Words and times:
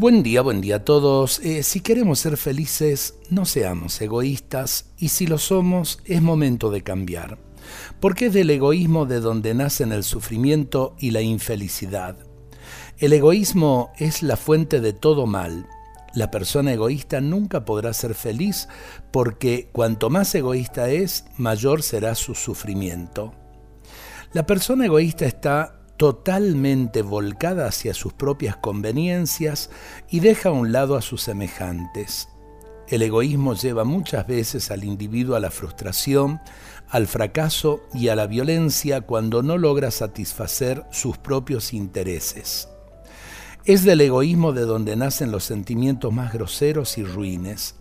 Buen 0.00 0.22
día, 0.22 0.40
buen 0.40 0.62
día 0.62 0.76
a 0.76 0.84
todos. 0.86 1.40
Eh, 1.40 1.62
si 1.62 1.80
queremos 1.80 2.20
ser 2.20 2.38
felices, 2.38 3.16
no 3.28 3.44
seamos 3.44 4.00
egoístas 4.00 4.86
y 4.96 5.08
si 5.08 5.26
lo 5.26 5.36
somos, 5.36 5.98
es 6.06 6.22
momento 6.22 6.70
de 6.70 6.80
cambiar. 6.80 7.36
Porque 8.00 8.28
es 8.28 8.32
del 8.32 8.48
egoísmo 8.48 9.04
de 9.04 9.20
donde 9.20 9.52
nacen 9.52 9.92
el 9.92 10.02
sufrimiento 10.02 10.96
y 10.98 11.10
la 11.10 11.20
infelicidad. 11.20 12.16
El 12.96 13.12
egoísmo 13.12 13.92
es 13.98 14.22
la 14.22 14.38
fuente 14.38 14.80
de 14.80 14.94
todo 14.94 15.26
mal. 15.26 15.66
La 16.14 16.30
persona 16.30 16.72
egoísta 16.72 17.20
nunca 17.20 17.66
podrá 17.66 17.92
ser 17.92 18.14
feliz 18.14 18.68
porque 19.12 19.68
cuanto 19.70 20.08
más 20.08 20.34
egoísta 20.34 20.88
es, 20.88 21.26
mayor 21.36 21.82
será 21.82 22.14
su 22.14 22.34
sufrimiento. 22.34 23.34
La 24.32 24.46
persona 24.46 24.86
egoísta 24.86 25.26
está 25.26 25.79
totalmente 26.00 27.02
volcada 27.02 27.66
hacia 27.66 27.92
sus 27.92 28.14
propias 28.14 28.56
conveniencias 28.56 29.68
y 30.08 30.20
deja 30.20 30.48
a 30.48 30.52
un 30.52 30.72
lado 30.72 30.96
a 30.96 31.02
sus 31.02 31.20
semejantes. 31.20 32.30
El 32.88 33.02
egoísmo 33.02 33.52
lleva 33.52 33.84
muchas 33.84 34.26
veces 34.26 34.70
al 34.70 34.84
individuo 34.84 35.36
a 35.36 35.40
la 35.40 35.50
frustración, 35.50 36.40
al 36.88 37.06
fracaso 37.06 37.82
y 37.92 38.08
a 38.08 38.16
la 38.16 38.26
violencia 38.26 39.02
cuando 39.02 39.42
no 39.42 39.58
logra 39.58 39.90
satisfacer 39.90 40.86
sus 40.90 41.18
propios 41.18 41.74
intereses. 41.74 42.70
Es 43.66 43.84
del 43.84 44.00
egoísmo 44.00 44.54
de 44.54 44.62
donde 44.62 44.96
nacen 44.96 45.30
los 45.30 45.44
sentimientos 45.44 46.14
más 46.14 46.32
groseros 46.32 46.96
y 46.96 47.04
ruines, 47.04 47.74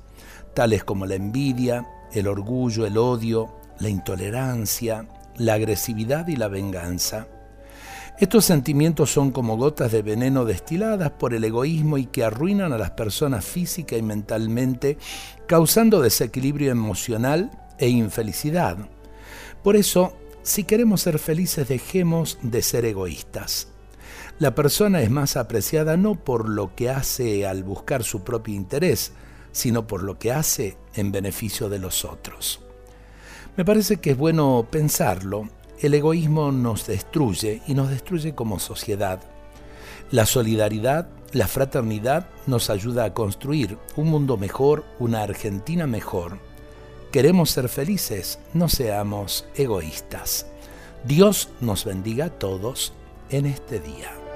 tales 0.54 0.84
como 0.84 1.06
la 1.06 1.16
envidia, 1.16 1.88
el 2.12 2.28
orgullo, 2.28 2.86
el 2.86 2.98
odio, 2.98 3.56
la 3.80 3.88
intolerancia, 3.88 5.08
la 5.38 5.54
agresividad 5.54 6.28
y 6.28 6.36
la 6.36 6.50
venganza. 6.50 7.30
Estos 8.20 8.44
sentimientos 8.44 9.14
son 9.14 9.32
como 9.32 9.56
gotas 9.56 9.94
de 9.94 10.02
veneno 10.02 10.44
destiladas 10.44 11.10
por 11.12 11.34
el 11.34 11.42
egoísmo 11.46 11.98
y 11.98 12.06
que 12.06 12.26
arruinan 12.26 12.74
a 12.74 12.78
las 12.78 12.92
personas 12.92 13.46
física 13.46 13.96
y 13.96 14.02
mentalmente, 14.02 14.98
causando 15.48 16.02
desequilibrio 16.02 16.70
emocional 16.70 17.50
e 17.78 17.88
infelicidad. 17.88 18.78
Por 19.64 19.78
eso, 19.78 20.18
si 20.44 20.66
queremos 20.66 21.00
ser 21.00 21.18
felices, 21.18 21.70
dejemos 21.70 22.38
de 22.42 22.62
ser 22.62 22.84
egoístas. 22.84 23.70
La 24.38 24.54
persona 24.54 25.02
es 25.02 25.10
más 25.10 25.38
apreciada 25.38 25.96
no 25.96 26.16
por 26.16 26.50
lo 26.50 26.76
que 26.76 26.90
hace 26.90 27.48
al 27.48 27.64
buscar 27.64 28.04
su 28.04 28.26
propio 28.26 28.54
interés, 28.54 29.14
sino 29.54 29.88
por 29.88 30.04
lo 30.04 30.20
que 30.20 30.34
hace 30.34 30.76
en 30.94 31.14
beneficio 31.14 31.70
de 31.70 31.80
los 31.80 32.04
otros. 32.04 32.60
Me 33.56 33.64
parece 33.64 33.98
que 33.98 34.12
es 34.12 34.18
bueno 34.18 34.68
pensarlo 34.70 35.48
el 35.82 35.94
egoísmo 35.94 36.52
nos 36.52 36.88
destruye 36.88 37.62
y 37.68 37.74
nos 37.74 37.90
destruye 37.90 38.36
como 38.36 38.60
sociedad. 38.60 39.22
La 40.12 40.26
solidaridad, 40.26 41.08
la 41.32 41.48
fraternidad 41.48 42.28
nos 42.48 42.70
ayuda 42.70 43.06
a 43.06 43.14
construir 43.14 43.78
un 43.96 44.08
mundo 44.08 44.38
mejor, 44.38 44.84
una 45.00 45.22
Argentina 45.22 45.88
mejor. 45.88 46.40
Queremos 47.12 47.52
ser 47.52 47.70
felices, 47.70 48.40
no 48.54 48.70
seamos 48.70 49.46
egoístas. 49.56 50.48
Dios 51.06 51.50
nos 51.62 51.86
bendiga 51.86 52.26
a 52.26 52.30
todos 52.30 52.94
en 53.30 53.46
este 53.46 53.80
día. 53.80 54.29